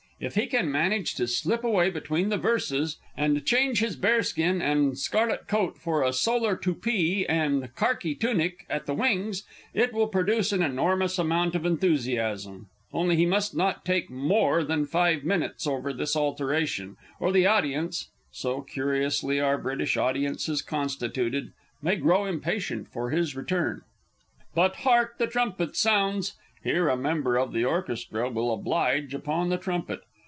If 0.23 0.35
he 0.35 0.45
can 0.45 0.71
manage 0.71 1.15
to 1.15 1.25
slip 1.25 1.63
away 1.63 1.89
between 1.89 2.29
the 2.29 2.37
verses, 2.37 2.99
and 3.17 3.43
change 3.43 3.79
his 3.79 3.95
bearskin 3.95 4.61
and 4.61 4.95
scarlet 4.95 5.47
coat 5.47 5.79
for 5.79 6.03
a 6.03 6.13
solar 6.13 6.55
topee 6.55 7.25
and 7.27 7.73
kharkee 7.75 8.13
tunic 8.19 8.63
at 8.69 8.85
the 8.85 8.93
wings, 8.93 9.45
it 9.73 9.93
will 9.93 10.05
produce 10.05 10.51
an 10.51 10.61
enormous 10.61 11.17
amount 11.17 11.55
of 11.55 11.65
enthusiasm, 11.65 12.67
only 12.93 13.15
he 13.15 13.25
must 13.25 13.55
not 13.55 13.83
take_ 13.83 14.11
more 14.11 14.61
_than 14.61 14.87
five 14.87 15.23
minutes 15.23 15.65
over 15.65 15.91
this 15.91 16.15
alteration, 16.15 16.97
or 17.19 17.31
the 17.31 17.47
audience 17.47 18.11
so 18.31 18.61
curiously 18.61 19.39
are 19.39 19.57
British 19.57 19.97
audiences 19.97 20.61
constituted 20.61 21.51
may 21.81 21.95
grow 21.95 22.25
impatient 22.25 22.87
for 22.87 23.09
his 23.09 23.35
return._ 23.35 23.81
But 24.53 24.75
hark! 24.81 25.17
the 25.17 25.25
trumpet 25.25 25.75
sounds!... 25.75 26.35
(_Here 26.63 26.93
a 26.93 26.95
member 26.95 27.37
of 27.37 27.53
the 27.53 27.65
orchestra 27.65 28.29
will 28.29 28.53
oblige 28.53 29.15
upon 29.15 29.49
the 29.49 29.57
trumpet. 29.57 30.01